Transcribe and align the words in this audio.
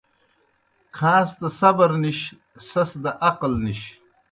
کھاݩس 0.95 1.29
دہ 1.39 1.49
صبر 1.59 1.89
نِش، 2.01 2.19
سیْس 2.67 2.91
دہ 3.03 3.11
عقل 3.27 3.53
نِش 3.63 3.81